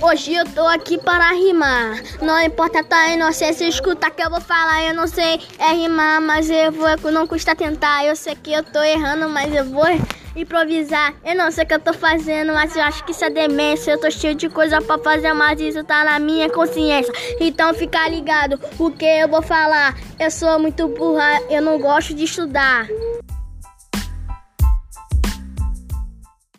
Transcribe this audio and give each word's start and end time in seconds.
Hoje 0.00 0.32
eu 0.32 0.44
tô 0.44 0.64
aqui 0.64 0.96
para 0.96 1.32
rimar. 1.32 2.00
Não 2.22 2.40
importa 2.40 2.84
tá 2.84 3.08
inocência, 3.08 3.64
escuta 3.66 4.08
que 4.08 4.22
eu 4.22 4.30
vou 4.30 4.40
falar. 4.40 4.84
Eu 4.84 4.94
não 4.94 5.08
sei 5.08 5.40
é 5.58 5.72
rimar, 5.72 6.20
mas 6.20 6.48
eu 6.48 6.70
vou. 6.70 6.86
É 6.86 6.96
não 7.10 7.26
custa 7.26 7.54
tentar. 7.54 8.04
Eu 8.04 8.14
sei 8.14 8.36
que 8.36 8.52
eu 8.52 8.62
tô 8.62 8.80
errando, 8.80 9.28
mas 9.28 9.52
eu 9.52 9.64
vou 9.64 9.86
improvisar. 10.36 11.14
Eu 11.24 11.34
não 11.34 11.50
sei 11.50 11.64
o 11.64 11.66
que 11.66 11.74
eu 11.74 11.80
tô 11.80 11.92
fazendo, 11.92 12.52
mas 12.52 12.76
eu 12.76 12.82
acho 12.82 13.04
que 13.04 13.10
isso 13.10 13.24
é 13.24 13.30
demência. 13.30 13.90
Eu 13.90 14.00
tô 14.00 14.08
cheio 14.08 14.36
de 14.36 14.48
coisa 14.48 14.80
pra 14.80 14.98
fazer, 14.98 15.32
mas 15.32 15.60
isso 15.60 15.82
tá 15.82 16.04
na 16.04 16.20
minha 16.20 16.48
consciência. 16.48 17.12
Então 17.40 17.74
fica 17.74 18.08
ligado 18.08 18.58
o 18.78 18.92
que 18.92 19.04
eu 19.04 19.28
vou 19.28 19.42
falar. 19.42 19.96
Eu 20.18 20.30
sou 20.30 20.60
muito 20.60 20.86
burra, 20.86 21.40
eu 21.50 21.60
não 21.60 21.76
gosto 21.80 22.14
de 22.14 22.22
estudar. 22.22 22.86